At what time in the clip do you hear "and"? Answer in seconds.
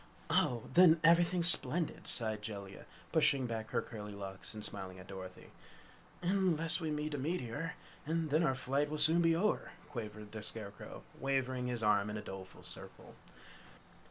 4.55-4.65, 8.07-8.31